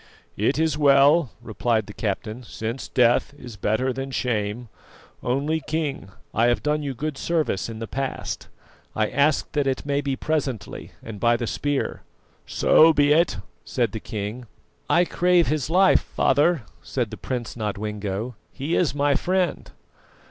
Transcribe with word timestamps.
"It 0.35 0.57
is 0.57 0.79
well," 0.79 1.29
replied 1.43 1.85
the 1.85 1.93
captain, 1.93 2.41
"since 2.41 2.87
death 2.87 3.35
is 3.37 3.55
better 3.55 3.93
than 3.93 4.09
shame. 4.09 4.67
Only 5.21 5.59
King, 5.61 6.09
I 6.33 6.47
have 6.47 6.63
done 6.63 6.81
you 6.81 6.95
good 6.95 7.19
service 7.19 7.69
in 7.69 7.77
the 7.77 7.85
past; 7.85 8.47
I 8.95 9.11
ask 9.11 9.51
that 9.51 9.67
it 9.67 9.85
may 9.85 10.01
be 10.01 10.15
presently 10.15 10.91
and 11.03 11.19
by 11.19 11.37
the 11.37 11.45
spear." 11.45 12.01
"So 12.47 12.93
be 12.95 13.11
it," 13.13 13.37
said 13.63 13.91
the 13.91 13.99
king. 13.99 14.47
"I 14.89 15.05
crave 15.05 15.49
his 15.49 15.69
life, 15.69 16.01
father," 16.01 16.63
said 16.81 17.11
the 17.11 17.15
Prince 17.17 17.55
Nodwengo; 17.55 18.33
"he 18.51 18.75
is 18.75 18.95
my 18.95 19.13
friend." 19.13 19.69